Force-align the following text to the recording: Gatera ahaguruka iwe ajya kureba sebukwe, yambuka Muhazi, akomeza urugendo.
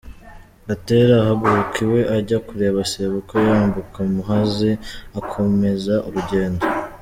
Gatera 0.67 1.13
ahaguruka 1.21 1.75
iwe 1.85 2.01
ajya 2.17 2.37
kureba 2.47 2.79
sebukwe, 2.91 3.35
yambuka 3.49 3.99
Muhazi, 4.13 4.71
akomeza 5.19 5.95
urugendo. 6.07 6.63